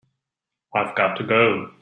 [0.75, 1.71] I've got to go.